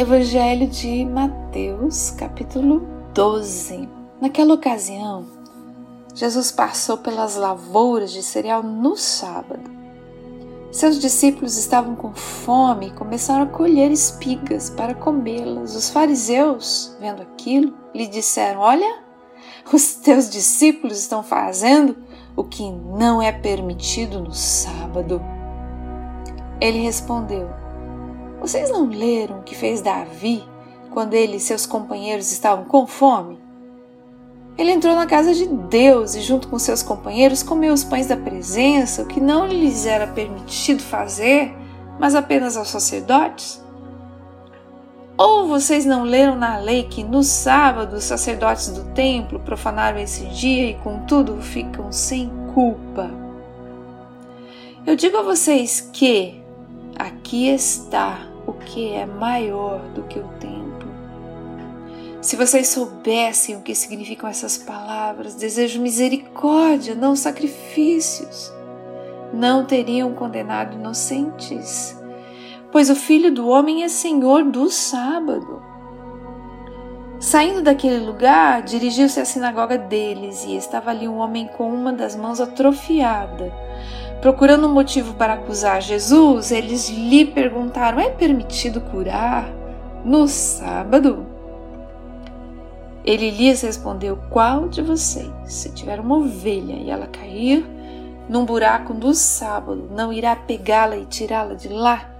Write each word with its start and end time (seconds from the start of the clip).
Evangelho 0.00 0.66
de 0.66 1.04
Mateus, 1.04 2.10
capítulo 2.12 2.88
12. 3.12 3.86
Naquela 4.18 4.54
ocasião, 4.54 5.26
Jesus 6.14 6.50
passou 6.50 6.96
pelas 6.96 7.36
lavouras 7.36 8.10
de 8.10 8.22
cereal 8.22 8.62
no 8.62 8.96
sábado. 8.96 9.70
Seus 10.72 10.98
discípulos 10.98 11.58
estavam 11.58 11.94
com 11.94 12.14
fome 12.14 12.86
e 12.86 12.92
começaram 12.92 13.42
a 13.42 13.46
colher 13.46 13.90
espigas 13.90 14.70
para 14.70 14.94
comê-las. 14.94 15.76
Os 15.76 15.90
fariseus, 15.90 16.96
vendo 16.98 17.20
aquilo, 17.20 17.74
lhe 17.94 18.06
disseram: 18.06 18.60
Olha, 18.60 19.02
os 19.70 19.96
teus 19.96 20.30
discípulos 20.30 20.98
estão 20.98 21.22
fazendo 21.22 21.94
o 22.34 22.42
que 22.42 22.72
não 22.72 23.20
é 23.20 23.32
permitido 23.32 24.18
no 24.18 24.32
sábado. 24.32 25.20
Ele 26.58 26.78
respondeu: 26.78 27.50
vocês 28.40 28.70
não 28.70 28.88
leram 28.88 29.40
o 29.40 29.42
que 29.42 29.54
fez 29.54 29.82
Davi 29.82 30.42
quando 30.90 31.14
ele 31.14 31.36
e 31.36 31.40
seus 31.40 31.66
companheiros 31.66 32.32
estavam 32.32 32.64
com 32.64 32.86
fome? 32.86 33.38
Ele 34.56 34.72
entrou 34.72 34.94
na 34.94 35.06
casa 35.06 35.34
de 35.34 35.46
Deus 35.46 36.14
e, 36.14 36.20
junto 36.20 36.48
com 36.48 36.58
seus 36.58 36.82
companheiros, 36.82 37.42
comeu 37.42 37.72
os 37.72 37.84
pães 37.84 38.06
da 38.06 38.16
presença, 38.16 39.02
o 39.02 39.06
que 39.06 39.20
não 39.20 39.46
lhes 39.46 39.86
era 39.86 40.06
permitido 40.06 40.82
fazer, 40.82 41.54
mas 41.98 42.14
apenas 42.14 42.56
aos 42.56 42.68
sacerdotes? 42.68 43.62
Ou 45.16 45.46
vocês 45.46 45.84
não 45.84 46.02
leram 46.02 46.34
na 46.34 46.56
lei 46.56 46.84
que 46.84 47.04
no 47.04 47.22
sábado 47.22 47.96
os 47.96 48.04
sacerdotes 48.04 48.68
do 48.68 48.84
templo 48.92 49.38
profanaram 49.40 49.98
esse 49.98 50.24
dia 50.26 50.70
e, 50.70 50.74
contudo, 50.74 51.40
ficam 51.42 51.92
sem 51.92 52.30
culpa? 52.54 53.10
Eu 54.86 54.96
digo 54.96 55.18
a 55.18 55.22
vocês 55.22 55.90
que 55.92 56.42
aqui 56.98 57.48
está 57.48 58.29
que 58.60 58.92
é 58.92 59.04
maior 59.04 59.80
do 59.94 60.02
que 60.04 60.18
o 60.18 60.28
templo. 60.38 60.88
Se 62.20 62.36
vocês 62.36 62.68
soubessem 62.68 63.56
o 63.56 63.62
que 63.62 63.74
significam 63.74 64.28
essas 64.28 64.58
palavras, 64.58 65.34
desejo 65.34 65.80
misericórdia, 65.80 66.94
não 66.94 67.16
sacrifícios, 67.16 68.52
não 69.32 69.64
teriam 69.64 70.12
condenado 70.12 70.74
inocentes, 70.74 71.98
pois 72.70 72.90
o 72.90 72.94
Filho 72.94 73.32
do 73.32 73.48
Homem 73.48 73.84
é 73.84 73.88
Senhor 73.88 74.44
do 74.44 74.68
sábado. 74.68 75.62
Saindo 77.18 77.62
daquele 77.62 77.98
lugar, 77.98 78.62
dirigiu-se 78.62 79.20
à 79.20 79.24
sinagoga 79.24 79.76
deles 79.76 80.44
e 80.44 80.56
estava 80.56 80.90
ali 80.90 81.06
um 81.06 81.18
homem 81.18 81.48
com 81.48 81.70
uma 81.70 81.92
das 81.92 82.16
mãos 82.16 82.40
atrofiada. 82.40 83.52
Procurando 84.20 84.66
um 84.66 84.72
motivo 84.72 85.14
para 85.14 85.32
acusar 85.34 85.80
Jesus, 85.80 86.52
eles 86.52 86.90
lhe 86.90 87.24
perguntaram: 87.24 87.98
é 87.98 88.10
permitido 88.10 88.80
curar 88.80 89.48
no 90.04 90.28
sábado? 90.28 91.26
Ele 93.02 93.30
lhes 93.30 93.62
respondeu: 93.62 94.18
Qual 94.28 94.68
de 94.68 94.82
vocês, 94.82 95.30
se 95.44 95.70
tiver 95.70 95.98
uma 95.98 96.18
ovelha 96.18 96.74
e 96.74 96.90
ela 96.90 97.06
cair 97.06 97.66
num 98.28 98.44
buraco 98.44 98.92
do 98.92 99.14
sábado, 99.14 99.88
não 99.90 100.12
irá 100.12 100.36
pegá-la 100.36 100.98
e 100.98 101.06
tirá-la 101.06 101.54
de 101.54 101.68
lá? 101.68 102.10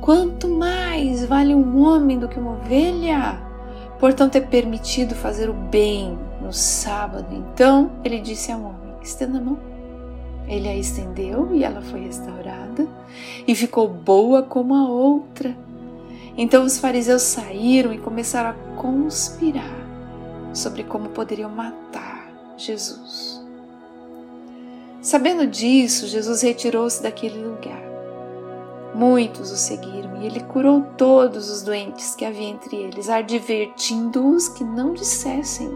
Quanto 0.00 0.48
mais 0.48 1.24
vale 1.26 1.54
um 1.54 1.84
homem 1.84 2.18
do 2.18 2.28
que 2.28 2.38
uma 2.38 2.52
ovelha? 2.52 3.38
Portanto, 4.00 4.36
é 4.36 4.40
permitido 4.40 5.14
fazer 5.14 5.50
o 5.50 5.52
bem 5.52 6.18
no 6.40 6.52
sábado. 6.52 7.26
Então 7.30 7.90
ele 8.02 8.20
disse 8.20 8.50
ao 8.50 8.60
homem: 8.60 8.94
Estenda 9.02 9.36
a 9.36 9.40
mão. 9.42 9.77
Ele 10.48 10.68
a 10.68 10.74
estendeu 10.74 11.54
e 11.54 11.62
ela 11.62 11.82
foi 11.82 12.00
restaurada 12.00 12.88
e 13.46 13.54
ficou 13.54 13.86
boa 13.86 14.42
como 14.42 14.74
a 14.74 14.88
outra. 14.88 15.54
Então 16.36 16.64
os 16.64 16.78
fariseus 16.78 17.22
saíram 17.22 17.92
e 17.92 17.98
começaram 17.98 18.50
a 18.50 18.76
conspirar 18.80 19.76
sobre 20.54 20.84
como 20.84 21.10
poderiam 21.10 21.50
matar 21.50 22.32
Jesus. 22.56 23.44
Sabendo 25.02 25.46
disso, 25.46 26.06
Jesus 26.06 26.42
retirou-se 26.42 27.02
daquele 27.02 27.42
lugar. 27.42 27.82
Muitos 28.94 29.52
o 29.52 29.56
seguiram 29.56 30.20
e 30.22 30.26
ele 30.26 30.40
curou 30.40 30.82
todos 30.96 31.50
os 31.50 31.62
doentes 31.62 32.14
que 32.14 32.24
havia 32.24 32.48
entre 32.48 32.76
eles, 32.76 33.08
advertindo-os 33.08 34.48
que 34.48 34.64
não 34.64 34.92
dissessem 34.94 35.70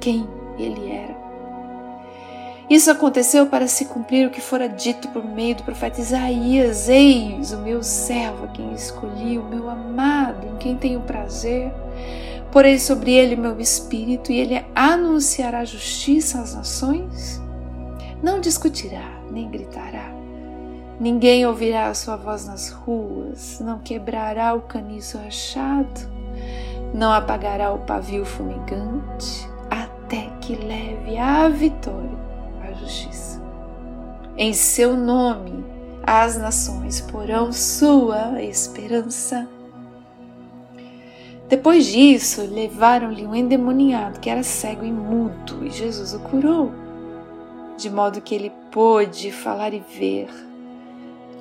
quem 0.00 0.26
ele 0.58 0.90
era. 0.90 1.25
Isso 2.68 2.90
aconteceu 2.90 3.46
para 3.46 3.68
se 3.68 3.84
cumprir 3.84 4.26
o 4.26 4.30
que 4.30 4.40
fora 4.40 4.68
dito 4.68 5.08
por 5.10 5.24
meio 5.24 5.54
do 5.54 5.62
profeta 5.62 6.00
Isaías: 6.00 6.88
Eis 6.88 7.52
o 7.52 7.58
meu 7.58 7.80
servo, 7.80 8.46
a 8.46 8.48
quem 8.48 8.72
escolhi, 8.72 9.38
o 9.38 9.44
meu 9.44 9.70
amado, 9.70 10.44
em 10.48 10.56
quem 10.56 10.76
tenho 10.76 11.00
prazer. 11.00 11.72
Porei 12.50 12.80
sobre 12.80 13.12
ele 13.12 13.36
meu 13.36 13.60
espírito 13.60 14.32
e 14.32 14.40
ele 14.40 14.64
anunciará 14.74 15.64
justiça 15.64 16.40
às 16.40 16.54
nações. 16.54 17.40
Não 18.20 18.40
discutirá, 18.40 19.12
nem 19.30 19.48
gritará. 19.48 20.10
Ninguém 20.98 21.46
ouvirá 21.46 21.86
a 21.86 21.94
sua 21.94 22.16
voz 22.16 22.46
nas 22.46 22.70
ruas, 22.70 23.60
não 23.60 23.78
quebrará 23.78 24.54
o 24.54 24.62
caniço 24.62 25.18
rachado, 25.18 26.00
não 26.92 27.12
apagará 27.12 27.72
o 27.72 27.80
pavio 27.80 28.24
fumegante, 28.24 29.46
até 29.70 30.30
que 30.40 30.56
leve 30.56 31.18
a 31.18 31.48
vitória 31.48 32.25
justiça. 32.86 33.42
Em 34.36 34.52
seu 34.52 34.96
nome, 34.96 35.64
as 36.02 36.36
nações 36.36 37.00
porão 37.00 37.52
sua 37.52 38.40
esperança. 38.42 39.48
Depois 41.48 41.86
disso, 41.86 42.42
levaram-lhe 42.42 43.26
um 43.26 43.34
endemoniado 43.34 44.20
que 44.20 44.28
era 44.28 44.42
cego 44.42 44.84
e 44.84 44.92
mudo, 44.92 45.64
e 45.64 45.70
Jesus 45.70 46.12
o 46.12 46.20
curou, 46.20 46.72
de 47.76 47.88
modo 47.88 48.20
que 48.20 48.34
ele 48.34 48.52
pôde 48.70 49.30
falar 49.30 49.72
e 49.72 49.80
ver. 49.80 50.28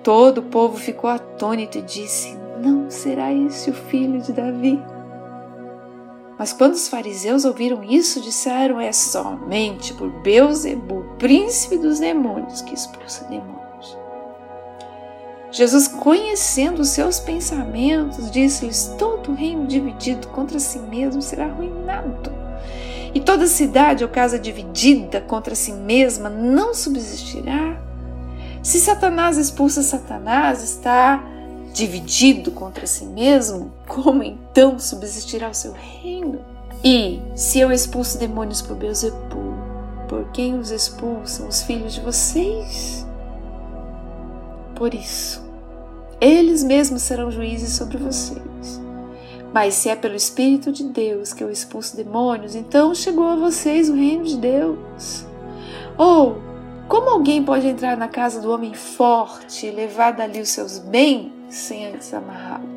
Todo 0.04 0.40
o 0.40 0.44
povo 0.44 0.78
ficou 0.78 1.10
atônito 1.10 1.80
e 1.80 1.82
disse: 1.82 2.38
Não 2.62 2.90
será 2.90 3.34
esse 3.34 3.72
o 3.72 3.74
filho 3.74 4.22
de 4.22 4.32
Davi? 4.32 4.80
Mas 6.38 6.52
quando 6.52 6.74
os 6.74 6.88
fariseus 6.88 7.46
ouviram 7.46 7.84
isso, 7.84 8.20
disseram: 8.22 8.80
É 8.80 8.92
somente 8.92 9.94
por 9.94 10.10
Beuzebu, 10.22 11.06
príncipe 11.18 11.78
dos 11.78 12.00
demônios, 12.00 12.62
que 12.62 12.74
expulsa 12.74 13.26
demônios. 13.26 13.98
Jesus, 15.52 15.88
conhecendo 15.88 16.82
os 16.82 16.90
seus 16.90 17.20
pensamentos, 17.20 18.30
disse-lhes: 18.30 18.94
Todo 18.98 19.34
reino 19.34 19.66
dividido 19.66 20.28
contra 20.28 20.60
si 20.60 20.80
mesmo 20.80 21.22
será 21.22 21.46
arruinado. 21.46 22.34
E 23.14 23.22
toda 23.22 23.48
cidade 23.48 24.04
ou 24.04 24.10
casa 24.10 24.38
dividida 24.38 25.22
contra 25.22 25.56
si 25.56 25.72
mesma 25.72 26.30
não 26.30 26.74
subsistirá. 26.74 27.82
Se 28.62 28.78
Satanás 28.80 29.38
expulsa 29.38 29.82
Satanás, 29.82 30.62
está 30.62 31.24
dividido 31.76 32.52
contra 32.52 32.88
si 32.88 33.06
mesmo, 33.06 33.74
como 33.86 34.24
então 34.24 34.80
subsistirá 34.80 35.50
o 35.50 35.54
seu 35.54 35.74
reino? 35.74 36.40
E 36.82 37.22
se 37.36 37.60
eu 37.60 37.70
expulso 37.70 38.18
demônios 38.18 38.62
por 38.62 38.78
Beuzebu, 38.78 39.54
por 40.08 40.32
quem 40.32 40.58
os 40.58 40.72
expulsam 40.72 41.50
os 41.50 41.62
filhos 41.64 41.94
de 41.94 42.00
vocês? 42.00 43.06
Por 44.74 44.94
isso, 44.94 45.44
eles 46.22 46.64
mesmos 46.64 47.02
serão 47.02 47.30
juízes 47.30 47.74
sobre 47.74 47.98
vocês. 47.98 48.82
Mas 49.54 49.74
se 49.74 49.90
é 49.90 49.96
pelo 49.98 50.16
Espírito 50.16 50.72
de 50.72 50.84
Deus 50.86 51.34
que 51.34 51.44
eu 51.44 51.52
expulso 51.52 51.98
demônios, 51.98 52.56
então 52.56 52.96
chegou 52.96 53.26
a 53.26 53.36
vocês 53.36 53.90
o 53.90 53.96
reino 53.96 54.24
de 54.24 54.38
Deus. 54.38 55.26
Ou 55.98 56.38
como 56.88 57.10
alguém 57.10 57.44
pode 57.44 57.68
entrar 57.68 57.98
na 57.98 58.08
casa 58.08 58.40
do 58.40 58.50
homem 58.50 58.74
forte 58.74 59.66
e 59.66 59.72
levar 59.72 60.12
dali 60.12 60.40
os 60.40 60.50
seus 60.50 60.80
bens 60.80 61.35
sem 61.50 61.88
antes 61.88 62.14
amarrá-lo? 62.14 62.68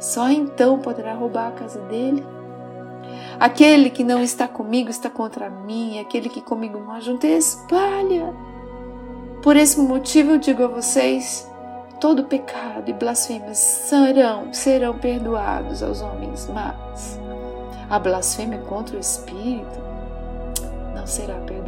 Só 0.00 0.28
então 0.28 0.78
poderá 0.78 1.14
roubar 1.14 1.48
a 1.48 1.52
casa 1.52 1.80
dele. 1.80 2.24
Aquele 3.38 3.90
que 3.90 4.04
não 4.04 4.22
está 4.22 4.48
comigo 4.48 4.90
está 4.90 5.10
contra 5.10 5.50
mim, 5.50 5.98
aquele 5.98 6.28
que 6.28 6.40
comigo 6.40 6.78
não 6.78 6.92
ajunta 6.92 7.26
espalha. 7.26 8.34
Por 9.42 9.56
esse 9.56 9.78
motivo 9.78 10.32
eu 10.32 10.38
digo 10.38 10.64
a 10.64 10.68
vocês: 10.68 11.48
todo 12.00 12.24
pecado 12.24 12.88
e 12.88 12.92
blasfêmia 12.92 13.54
serão, 13.54 14.52
serão 14.52 14.98
perdoados 14.98 15.82
aos 15.82 16.00
homens, 16.02 16.48
mas 16.52 17.18
a 17.88 17.98
blasfêmia 17.98 18.58
contra 18.60 18.96
o 18.96 19.00
Espírito 19.00 19.80
não 20.94 21.06
será 21.06 21.34
perdoada. 21.40 21.65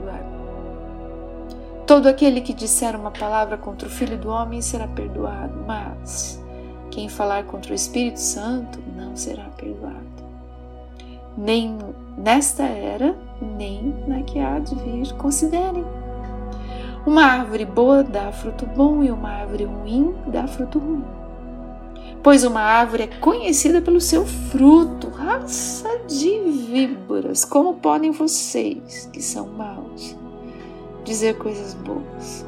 Todo 1.89 2.07
aquele 2.07 2.43
que 2.43 2.53
disser 2.53 2.95
uma 2.95 3.11
palavra 3.11 3.57
contra 3.57 3.89
o 3.89 3.91
Filho 3.91 4.19
do 4.19 4.29
Homem 4.29 4.61
será 4.61 4.87
perdoado, 4.87 5.65
mas 5.67 6.39
quem 6.91 7.09
falar 7.09 7.45
contra 7.45 7.73
o 7.73 7.75
Espírito 7.75 8.21
Santo 8.21 8.79
não 8.95 9.17
será 9.17 9.45
perdoado. 9.57 9.97
Nem 11.35 11.79
nesta 12.15 12.65
era, 12.65 13.17
nem 13.41 13.95
na 14.07 14.21
que 14.21 14.39
há 14.39 14.59
de 14.59 14.75
vir. 14.75 15.15
Considerem. 15.15 15.83
Uma 17.07 17.25
árvore 17.25 17.65
boa 17.65 18.05
dá 18.05 18.31
fruto 18.33 18.67
bom 18.67 19.03
e 19.03 19.11
uma 19.11 19.31
árvore 19.31 19.65
ruim 19.65 20.15
dá 20.27 20.47
fruto 20.47 20.79
ruim. 20.79 21.05
pois 22.23 22.45
uma 22.45 22.61
árvore 22.61 23.05
é 23.05 23.07
conhecida 23.07 23.81
pelo 23.81 23.99
seu 23.99 24.27
fruto. 24.27 25.09
Raça 25.09 25.89
de 26.07 26.39
víboras, 26.69 27.47
como 27.47 27.77
podem 27.77 28.11
vocês, 28.11 29.09
que 29.11 29.23
são 29.23 29.49
maus, 29.49 30.15
dizer 31.09 31.39
coisas 31.39 31.75
boas? 31.75 32.47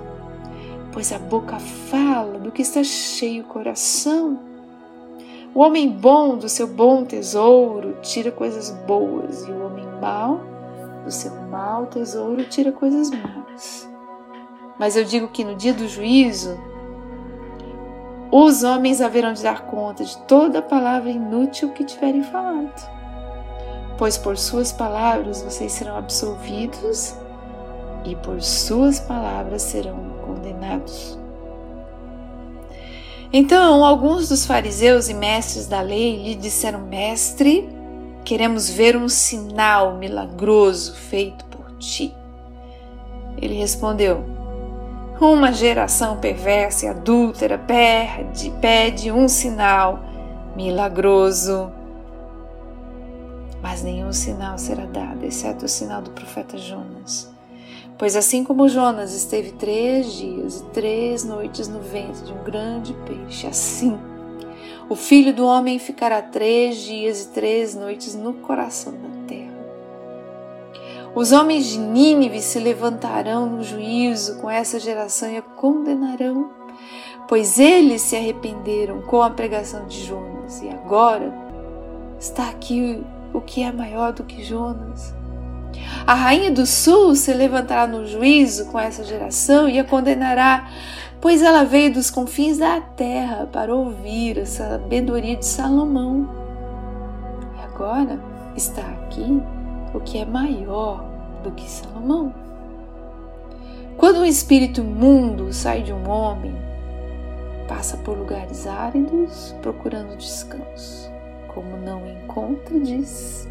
Pois 0.92 1.12
a 1.12 1.18
boca 1.18 1.58
fala 1.58 2.38
do 2.38 2.52
que 2.52 2.62
está 2.62 2.84
cheio 2.84 3.42
o 3.42 3.46
coração. 3.46 4.38
O 5.54 5.60
homem 5.60 5.88
bom 5.90 6.36
do 6.36 6.48
seu 6.48 6.66
bom 6.66 7.04
tesouro 7.04 7.96
tira 8.02 8.30
coisas 8.30 8.70
boas, 8.86 9.44
e 9.44 9.50
o 9.50 9.66
homem 9.66 9.86
mau 10.00 10.40
do 11.04 11.10
seu 11.10 11.32
mau 11.48 11.86
tesouro 11.86 12.44
tira 12.44 12.70
coisas 12.70 13.10
más. 13.10 13.88
Mas 14.78 14.96
eu 14.96 15.04
digo 15.04 15.28
que 15.28 15.44
no 15.44 15.54
dia 15.54 15.72
do 15.72 15.88
juízo, 15.88 16.58
os 18.30 18.62
homens 18.62 19.00
haverão 19.00 19.32
de 19.32 19.42
dar 19.42 19.66
conta 19.66 20.04
de 20.04 20.16
toda 20.18 20.62
palavra 20.62 21.10
inútil 21.10 21.70
que 21.70 21.84
tiverem 21.84 22.22
falado. 22.22 22.90
Pois 23.98 24.16
por 24.16 24.36
suas 24.38 24.72
palavras 24.72 25.42
vocês 25.42 25.72
serão 25.72 25.96
absolvidos 25.96 27.14
e 28.05 28.17
por 28.17 28.41
suas 28.43 29.00
palavras 29.00 29.62
serão 29.62 29.99
condenados. 30.25 31.19
Então, 33.32 33.85
alguns 33.85 34.29
dos 34.29 34.44
fariseus 34.44 35.08
e 35.08 35.14
mestres 35.14 35.67
da 35.67 35.81
lei 35.81 36.23
lhe 36.23 36.35
disseram: 36.35 36.81
Mestre, 36.81 37.69
queremos 38.25 38.69
ver 38.69 38.97
um 38.97 39.08
sinal 39.08 39.97
milagroso 39.97 40.94
feito 40.94 41.44
por 41.47 41.70
ti. 41.79 42.12
Ele 43.41 43.55
respondeu: 43.55 44.25
uma 45.20 45.53
geração 45.53 46.17
perversa 46.17 46.87
e 46.87 46.88
adúltera 46.88 47.58
perde, 47.58 48.50
pede 48.61 49.12
um 49.12 49.29
sinal 49.29 50.00
milagroso. 50.56 51.70
Mas 53.62 53.82
nenhum 53.82 54.12
sinal 54.12 54.56
será 54.56 54.87
dado, 54.87 55.25
exceto 55.25 55.67
o 55.67 55.69
sinal 55.69 56.00
do 56.00 56.11
profeta 56.11 56.56
Jonas. 56.56 57.31
Pois 58.00 58.17
assim 58.17 58.43
como 58.43 58.69
Jonas 58.69 59.14
esteve 59.14 59.52
três 59.52 60.12
dias 60.14 60.61
e 60.61 60.64
três 60.73 61.23
noites 61.23 61.69
no 61.69 61.79
ventre 61.79 62.25
de 62.25 62.32
um 62.32 62.43
grande 62.43 62.94
peixe, 63.06 63.47
assim 63.47 63.97
o 64.91 64.97
filho 64.97 65.32
do 65.32 65.47
homem 65.47 65.79
ficará 65.79 66.20
três 66.20 66.79
dias 66.79 67.23
e 67.23 67.29
três 67.29 67.76
noites 67.76 68.17
no 68.17 68.32
coração 68.32 68.93
da 68.93 69.29
terra. 69.29 69.55
Os 71.14 71.31
homens 71.31 71.67
de 71.67 71.79
Nínive 71.79 72.43
se 72.43 72.58
levantarão 72.58 73.47
no 73.47 73.62
juízo 73.62 74.38
com 74.41 74.50
essa 74.50 74.81
geração 74.81 75.31
e 75.31 75.37
a 75.37 75.43
condenarão, 75.43 76.50
pois 77.29 77.61
eles 77.61 78.03
se 78.03 78.17
arrependeram 78.17 79.00
com 79.03 79.23
a 79.23 79.31
pregação 79.31 79.87
de 79.87 80.05
Jonas, 80.05 80.61
e 80.61 80.69
agora 80.69 81.32
está 82.19 82.49
aqui 82.49 83.00
o 83.32 83.41
que 83.41 83.62
é 83.62 83.70
maior 83.70 84.12
do 84.12 84.25
que 84.25 84.43
Jonas. 84.43 85.19
A 86.06 86.15
rainha 86.15 86.50
do 86.50 86.67
sul 86.67 87.15
se 87.15 87.32
levantará 87.32 87.87
no 87.87 88.06
juízo 88.06 88.67
com 88.67 88.79
essa 88.79 89.05
geração 89.05 89.69
e 89.69 89.79
a 89.79 89.85
condenará, 89.85 90.69
pois 91.21 91.43
ela 91.43 91.65
veio 91.65 91.93
dos 91.93 92.11
confins 92.11 92.59
da 92.59 92.81
terra 92.81 93.49
para 93.53 93.75
ouvir 93.75 94.38
a 94.41 94.47
sabedoria 94.47 95.37
de 95.37 95.47
Salomão. 95.47 96.29
E 97.56 97.65
agora 97.65 98.21
está 98.56 98.82
aqui 98.82 99.43
o 99.94 100.00
que 100.00 100.19
é 100.19 100.25
maior 100.25 101.05
do 101.43 101.50
que 101.53 101.69
Salomão. 101.69 102.35
Quando 103.97 104.21
um 104.21 104.25
espírito 104.25 104.81
imundo 104.81 105.53
sai 105.53 105.82
de 105.82 105.93
um 105.93 106.09
homem, 106.09 106.55
passa 107.69 107.97
por 107.99 108.17
lugares 108.17 108.67
áridos 108.67 109.55
procurando 109.61 110.17
descanso. 110.17 111.11
Como 111.49 111.77
não 111.77 112.09
encontra, 112.09 112.81
diz: 112.81 113.49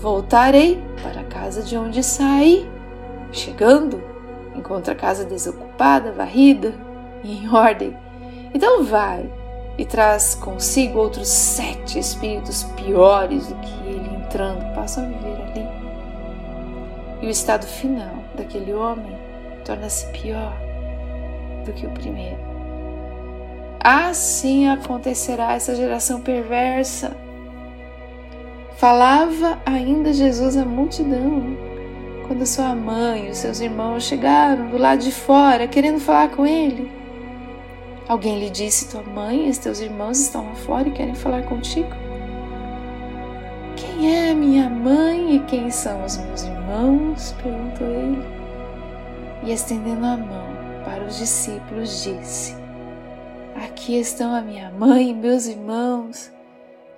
Voltarei 0.00 0.82
para 1.02 1.22
a 1.22 1.24
casa 1.24 1.62
de 1.62 1.76
onde 1.76 2.02
saí. 2.02 2.68
Chegando, 3.32 4.02
encontra 4.54 4.92
a 4.92 4.96
casa 4.96 5.24
desocupada, 5.24 6.12
varrida 6.12 6.74
e 7.24 7.38
em 7.44 7.48
ordem. 7.48 7.96
Então 8.54 8.84
vai 8.84 9.30
e 9.78 9.84
traz 9.84 10.34
consigo 10.34 10.98
outros 10.98 11.28
sete 11.28 11.98
espíritos 11.98 12.64
piores 12.76 13.46
do 13.48 13.54
que 13.56 13.88
ele 13.88 14.16
entrando, 14.16 14.74
passam 14.74 15.04
a 15.04 15.08
viver 15.08 15.42
ali. 15.42 15.66
E 17.22 17.26
o 17.26 17.30
estado 17.30 17.66
final 17.66 18.24
daquele 18.34 18.72
homem 18.72 19.16
torna-se 19.64 20.06
pior 20.12 20.56
do 21.64 21.72
que 21.72 21.86
o 21.86 21.90
primeiro. 21.90 22.38
Assim 23.80 24.68
acontecerá 24.68 25.52
essa 25.52 25.74
geração 25.74 26.20
perversa. 26.20 27.16
Falava 28.76 29.58
ainda 29.64 30.12
Jesus 30.12 30.54
à 30.54 30.64
multidão 30.64 31.56
quando 32.26 32.44
sua 32.44 32.74
mãe 32.74 33.26
e 33.26 33.30
os 33.30 33.38
seus 33.38 33.60
irmãos 33.60 34.04
chegaram 34.04 34.68
do 34.68 34.76
lado 34.76 35.02
de 35.02 35.12
fora 35.12 35.66
querendo 35.66 35.98
falar 35.98 36.28
com 36.28 36.46
ele. 36.46 36.90
Alguém 38.06 38.38
lhe 38.38 38.50
disse: 38.50 38.90
Tua 38.90 39.02
mãe 39.02 39.46
e 39.46 39.50
os 39.50 39.56
teus 39.56 39.80
irmãos 39.80 40.20
estão 40.20 40.44
lá 40.44 40.54
fora 40.56 40.88
e 40.88 40.92
querem 40.92 41.14
falar 41.14 41.44
contigo. 41.44 41.88
Quem 43.76 44.14
é 44.14 44.34
minha 44.34 44.68
mãe 44.68 45.36
e 45.36 45.40
quem 45.40 45.70
são 45.70 46.04
os 46.04 46.18
meus 46.18 46.42
irmãos? 46.44 47.34
perguntou 47.42 47.86
ele. 47.86 48.22
E 49.42 49.52
estendendo 49.52 50.04
a 50.04 50.18
mão 50.18 50.48
para 50.84 51.02
os 51.02 51.16
discípulos, 51.16 52.02
disse: 52.02 52.54
Aqui 53.54 53.98
estão 53.98 54.34
a 54.34 54.42
minha 54.42 54.70
mãe 54.70 55.10
e 55.10 55.14
meus 55.14 55.46
irmãos, 55.46 56.35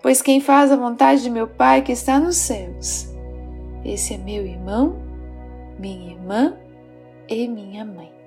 pois 0.02 0.22
quem 0.22 0.40
faz 0.40 0.70
a 0.70 0.76
vontade 0.76 1.22
de 1.22 1.30
meu 1.30 1.46
Pai 1.46 1.82
que 1.82 1.92
está 1.92 2.18
nos 2.18 2.36
céus, 2.36 3.08
esse 3.84 4.14
é 4.14 4.18
meu 4.18 4.46
irmão, 4.46 4.96
minha 5.78 6.12
irmã 6.12 6.56
e 7.28 7.46
minha 7.48 7.84
mãe. 7.84 8.17